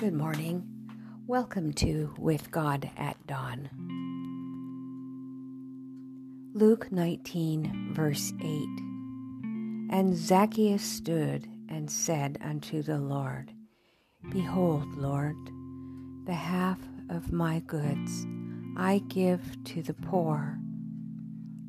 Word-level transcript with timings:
Good 0.00 0.14
morning. 0.14 0.66
Welcome 1.26 1.74
to 1.74 2.14
With 2.16 2.50
God 2.50 2.90
at 2.96 3.18
Dawn. 3.26 3.68
Luke 6.54 6.90
19, 6.90 7.92
verse 7.92 8.32
8. 8.40 8.46
And 9.94 10.16
Zacchaeus 10.16 10.82
stood 10.82 11.46
and 11.68 11.90
said 11.90 12.38
unto 12.40 12.80
the 12.80 12.96
Lord, 12.96 13.52
Behold, 14.30 14.94
Lord, 14.94 15.36
the 16.24 16.32
half 16.32 16.78
of 17.10 17.30
my 17.30 17.60
goods 17.66 18.26
I 18.78 19.02
give 19.08 19.62
to 19.64 19.82
the 19.82 19.92
poor. 19.92 20.58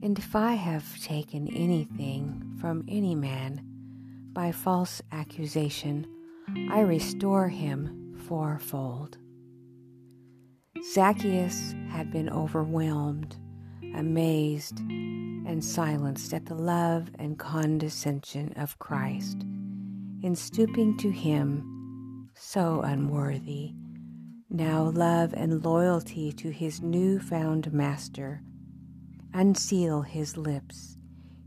And 0.01 0.17
if 0.17 0.37
I 0.37 0.53
have 0.53 1.01
taken 1.01 1.49
anything 1.49 2.55
from 2.61 2.85
any 2.87 3.13
man 3.13 3.61
by 4.31 4.53
false 4.53 5.01
accusation, 5.11 6.07
I 6.69 6.79
restore 6.79 7.49
him 7.49 8.00
fourfold. 8.21 9.17
Zacchaeus 10.93 11.75
had 11.89 12.11
been 12.11 12.29
overwhelmed, 12.29 13.35
amazed, 13.95 14.79
and 14.79 15.63
silenced 15.63 16.33
at 16.33 16.45
the 16.45 16.55
love 16.55 17.09
and 17.19 17.37
condescension 17.37 18.53
of 18.55 18.79
Christ 18.79 19.41
in 20.23 20.35
stooping 20.35 20.97
to 20.97 21.09
him, 21.09 22.29
so 22.35 22.81
unworthy. 22.81 23.73
Now, 24.49 24.83
love 24.83 25.33
and 25.33 25.63
loyalty 25.63 26.31
to 26.33 26.51
his 26.51 26.81
new 26.81 27.19
found 27.19 27.71
master 27.73 28.41
unseal 29.33 30.01
his 30.01 30.37
lips. 30.37 30.97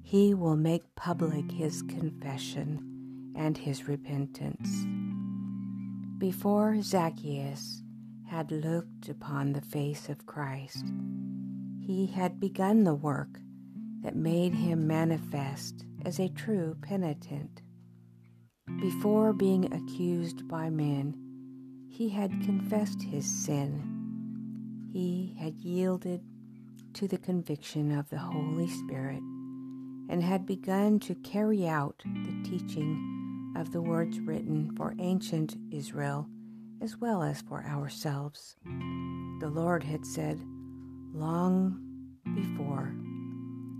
He 0.03 0.35
will 0.35 0.57
make 0.57 0.95
public 0.97 1.51
his 1.51 1.83
confession 1.83 3.33
and 3.37 3.59
his 3.59 3.89
repentance. 3.89 4.87
Before 6.19 6.81
Zacchaeus 6.81 7.83
had 8.27 8.53
looked 8.53 9.09
upon 9.09 9.53
the 9.53 9.61
face 9.61 10.09
of 10.09 10.27
Christ, 10.27 10.87
he 11.81 12.07
had 12.07 12.39
begun 12.39 12.85
the 12.85 12.95
work 12.95 13.41
that 14.03 14.15
made 14.15 14.55
him 14.55 14.87
manifest 14.87 15.85
as 16.05 16.21
a 16.21 16.29
true 16.29 16.77
penitent. 16.81 17.63
Before 18.81 19.33
being 19.33 19.73
accused 19.73 20.47
by 20.47 20.71
men, 20.71 21.17
he 21.91 22.11
had 22.11 22.31
confessed 22.45 23.03
his 23.03 23.27
sin. 23.27 24.91
He 24.93 25.35
had 25.39 25.57
yielded 25.57 26.23
to 26.95 27.09
the 27.09 27.19
conviction 27.19 27.91
of 27.91 28.09
the 28.09 28.19
Holy 28.19 28.69
Spirit 28.69 29.23
and 30.09 30.23
had 30.23 30.47
begun 30.47 31.01
to 31.01 31.17
carry 31.17 31.67
out 31.67 32.03
the 32.05 32.49
teaching 32.49 33.24
of 33.57 33.73
the 33.73 33.83
words 33.83 34.21
written 34.21 34.75
for 34.77 34.95
ancient 34.99 35.57
Israel 35.71 36.29
as 36.81 36.99
well 36.99 37.23
as 37.23 37.41
for 37.41 37.65
ourselves. 37.65 38.57
The 39.41 39.51
Lord 39.51 39.83
had 39.83 40.05
said 40.05 40.39
long 41.13 41.81
before, 42.35 42.95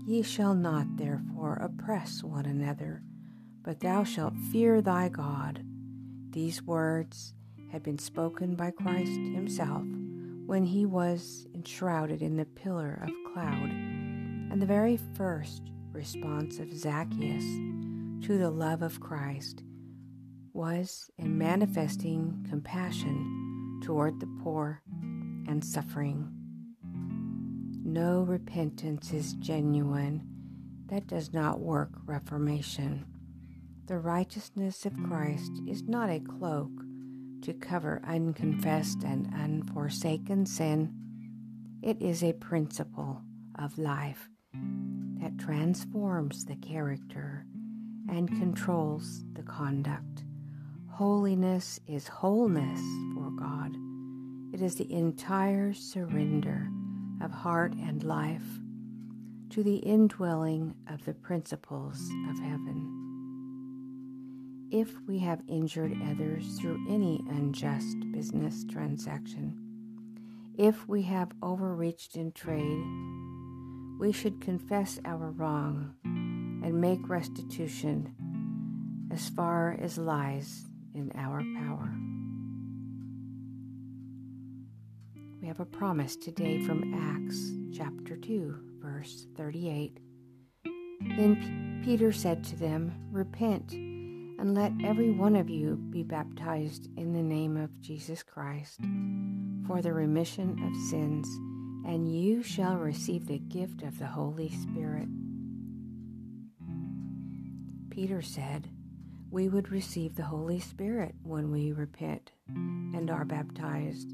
Ye 0.07 0.21
shall 0.21 0.55
not 0.55 0.97
therefore 0.97 1.57
oppress 1.61 2.23
one 2.23 2.45
another, 2.45 3.03
but 3.63 3.79
thou 3.79 4.03
shalt 4.03 4.35
fear 4.51 4.81
thy 4.81 5.09
God. 5.09 5.63
These 6.31 6.63
words 6.63 7.33
had 7.71 7.83
been 7.83 7.97
spoken 7.97 8.55
by 8.55 8.71
Christ 8.71 9.19
himself 9.19 9.83
when 10.45 10.63
he 10.63 10.85
was 10.85 11.47
enshrouded 11.53 12.21
in 12.21 12.37
the 12.37 12.45
pillar 12.45 13.01
of 13.03 13.33
cloud, 13.33 13.69
and 13.69 14.61
the 14.61 14.67
very 14.67 14.97
first 15.15 15.63
response 15.91 16.59
of 16.59 16.71
Zacchaeus 16.75 17.43
to 18.25 18.39
the 18.39 18.49
love 18.49 18.81
of 18.81 18.99
Christ 18.99 19.61
was 20.51 21.11
in 21.19 21.37
manifesting 21.37 22.43
compassion 22.49 23.79
toward 23.83 24.19
the 24.19 24.39
poor 24.41 24.81
and 25.47 25.63
suffering. 25.63 26.31
No 27.83 28.23
repentance 28.23 29.13
is 29.13 29.33
genuine 29.33 30.27
that 30.87 31.05
does 31.05 31.33
not 31.33 31.59
work 31.59 31.91
reformation. 32.07 33.05
The 33.85 33.99
righteousness 33.99 34.87
of 34.87 35.03
Christ 35.03 35.51
is 35.67 35.83
not 35.83 36.09
a 36.09 36.19
cloak 36.19 36.71
to 37.43 37.53
cover 37.53 38.01
unconfessed 38.07 39.03
and 39.03 39.31
unforsaken 39.35 40.47
sin. 40.47 40.95
It 41.83 42.01
is 42.01 42.23
a 42.23 42.33
principle 42.33 43.21
of 43.59 43.77
life 43.77 44.29
that 45.19 45.37
transforms 45.37 46.45
the 46.45 46.55
character 46.55 47.45
and 48.09 48.27
controls 48.27 49.23
the 49.33 49.43
conduct. 49.43 50.23
Holiness 50.89 51.79
is 51.87 52.07
wholeness 52.07 52.79
for 53.13 53.31
God. 53.31 53.75
It 54.53 54.61
is 54.61 54.75
the 54.75 54.91
entire 54.91 55.73
surrender 55.73 56.69
of 57.21 57.31
heart 57.31 57.73
and 57.73 58.03
life 58.03 58.59
to 59.49 59.63
the 59.63 59.77
indwelling 59.77 60.75
of 60.89 61.03
the 61.05 61.13
principles 61.13 61.99
of 62.29 62.39
heaven. 62.39 62.91
If 64.71 64.89
we 65.07 65.19
have 65.19 65.41
injured 65.47 65.95
others 66.09 66.57
through 66.59 66.85
any 66.89 67.21
unjust 67.29 67.97
business 68.11 68.65
transaction, 68.69 69.59
if 70.57 70.87
we 70.87 71.01
have 71.03 71.31
overreached 71.41 72.15
in 72.15 72.31
trade, 72.31 72.83
we 73.99 74.11
should 74.11 74.41
confess 74.41 74.99
our 75.05 75.31
wrong 75.31 75.93
and 76.65 76.81
make 76.81 77.07
restitution 77.07 78.11
as 79.13 79.29
far 79.29 79.77
as 79.79 79.99
lies 79.99 80.65
in 80.95 81.11
our 81.13 81.43
power. 81.59 81.93
We 85.39 85.47
have 85.47 85.59
a 85.59 85.65
promise 85.65 86.15
today 86.15 86.59
from 86.65 86.91
Acts 86.95 87.51
chapter 87.77 88.17
2, 88.17 88.79
verse 88.81 89.27
38. 89.37 89.99
Then 91.17 91.81
P- 91.83 91.85
Peter 91.85 92.11
said 92.11 92.43
to 92.45 92.55
them, 92.55 92.91
Repent 93.11 93.73
and 93.73 94.55
let 94.55 94.71
every 94.83 95.11
one 95.11 95.35
of 95.35 95.51
you 95.51 95.75
be 95.91 96.01
baptized 96.01 96.89
in 96.97 97.13
the 97.13 97.21
name 97.21 97.57
of 97.57 97.79
Jesus 97.79 98.23
Christ 98.23 98.79
for 99.67 99.83
the 99.83 99.93
remission 99.93 100.59
of 100.65 100.89
sins 100.89 101.27
and 101.87 102.11
you 102.11 102.41
shall 102.41 102.77
receive 102.77 103.27
the 103.27 103.37
gift 103.37 103.83
of 103.83 103.99
the 103.99 104.07
Holy 104.07 104.49
Spirit. 104.49 105.07
Peter 107.95 108.21
said, 108.21 108.67
We 109.31 109.47
would 109.47 109.71
receive 109.71 110.15
the 110.15 110.23
Holy 110.23 110.59
Spirit 110.59 111.15
when 111.23 111.49
we 111.49 111.71
repent 111.71 112.33
and 112.49 113.09
are 113.09 113.23
baptized. 113.23 114.11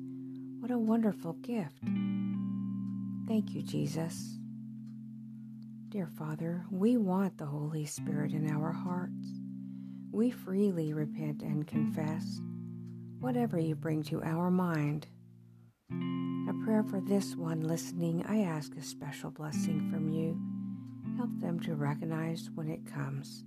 What 0.59 0.69
a 0.69 0.77
wonderful 0.77 1.33
gift! 1.33 1.79
Thank 3.27 3.55
you, 3.55 3.63
Jesus. 3.63 4.37
Dear 5.89 6.05
Father, 6.05 6.63
we 6.69 6.97
want 6.97 7.39
the 7.39 7.47
Holy 7.47 7.87
Spirit 7.87 8.33
in 8.33 8.51
our 8.51 8.71
hearts. 8.71 9.25
We 10.11 10.29
freely 10.29 10.93
repent 10.93 11.41
and 11.41 11.65
confess 11.65 12.39
whatever 13.19 13.57
you 13.57 13.73
bring 13.73 14.03
to 14.03 14.21
our 14.21 14.51
mind 14.51 15.07
a 15.91 16.53
prayer 16.65 16.83
for 16.83 17.01
this 17.01 17.35
one 17.35 17.61
listening, 17.61 18.25
I 18.27 18.41
ask 18.41 18.75
a 18.75 18.83
special 18.83 19.31
blessing 19.31 19.89
from 19.89 20.09
you. 20.09 20.39
Help 21.17 21.29
them 21.39 21.59
to 21.61 21.75
recognize 21.75 22.49
when 22.53 22.69
it 22.69 22.85
comes. 22.85 23.43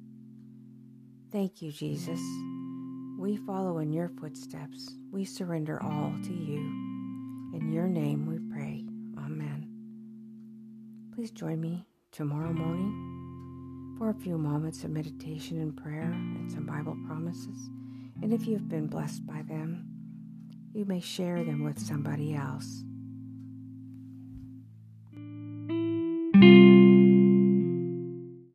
Thank 1.35 1.61
you, 1.63 1.73
Jesus. 1.73 2.21
We 3.19 3.39
follow 3.39 3.79
in 3.79 3.93
your 3.93 4.09
footsteps. 4.09 4.95
We 5.11 5.25
surrender 5.25 5.83
all 5.83 6.15
to 6.23 6.33
you. 6.33 6.59
In 7.53 7.73
your 7.73 7.89
name 7.89 8.25
we 8.25 8.39
pray. 8.55 8.85
Amen. 9.19 9.69
Please 11.13 11.33
join 11.33 11.61
me 11.61 11.89
tomorrow 12.13 12.53
morning 12.53 13.97
for 13.99 14.11
a 14.11 14.15
few 14.15 14.39
moments 14.39 14.85
of 14.85 14.91
meditation 14.91 15.61
and 15.61 15.77
prayer 15.77 16.13
and 16.13 16.53
some 16.53 16.67
Bible 16.67 16.97
promises. 17.05 17.69
And 18.23 18.33
if 18.33 18.47
you've 18.47 18.69
been 18.69 18.87
blessed 18.87 19.27
by 19.27 19.43
them, 19.43 19.89
you 20.73 20.85
may 20.85 21.01
share 21.01 21.43
them 21.43 21.65
with 21.65 21.81
somebody 21.81 22.37
else. 22.37 22.85